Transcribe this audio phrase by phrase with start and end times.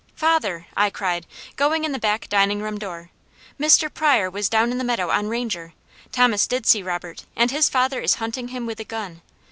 [0.15, 1.27] "Father," I cried,
[1.57, 3.11] going in the back dining room door.
[3.59, 3.87] "Mr.
[3.93, 5.73] Pryor was down in the meadow on Ranger.
[6.11, 9.21] Thomas did see Robert, and his father is hunting him with a gun.